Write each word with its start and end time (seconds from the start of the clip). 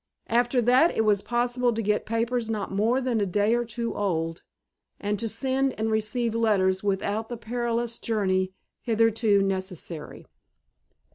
After 0.29 0.63
that 0.63 0.97
it 0.97 1.05
was 1.05 1.21
possible 1.21 1.71
to 1.75 1.81
get 1.83 2.07
papers 2.07 2.49
not 2.49 2.71
more 2.71 3.01
than 3.01 3.21
a 3.21 3.25
day 3.27 3.53
or 3.53 3.63
two 3.63 3.93
old, 3.93 4.41
and 4.99 5.19
to 5.19 5.29
send 5.29 5.79
and 5.79 5.91
receive 5.91 6.33
letters 6.33 6.81
without 6.81 7.29
the 7.29 7.37
perilous 7.37 7.99
journey 7.99 8.51
hitherto 8.81 9.43
necessary. 9.43 10.25